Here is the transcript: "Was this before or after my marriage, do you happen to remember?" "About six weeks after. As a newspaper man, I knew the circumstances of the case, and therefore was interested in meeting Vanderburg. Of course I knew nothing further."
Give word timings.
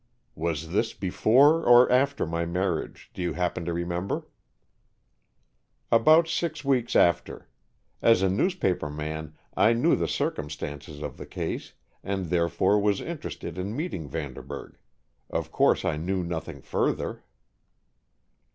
"Was 0.33 0.71
this 0.71 0.95
before 0.95 1.63
or 1.63 1.87
after 1.91 2.25
my 2.25 2.43
marriage, 2.43 3.11
do 3.13 3.21
you 3.21 3.33
happen 3.33 3.65
to 3.65 3.71
remember?" 3.73 4.25
"About 5.91 6.27
six 6.27 6.65
weeks 6.65 6.95
after. 6.95 7.47
As 8.01 8.23
a 8.23 8.27
newspaper 8.31 8.89
man, 8.89 9.35
I 9.55 9.73
knew 9.73 9.95
the 9.95 10.07
circumstances 10.07 11.03
of 11.03 11.17
the 11.17 11.27
case, 11.27 11.73
and 12.03 12.31
therefore 12.31 12.79
was 12.79 12.99
interested 12.99 13.59
in 13.59 13.75
meeting 13.75 14.07
Vanderburg. 14.09 14.79
Of 15.29 15.51
course 15.51 15.85
I 15.85 15.97
knew 15.97 16.23
nothing 16.23 16.63
further." 16.63 17.21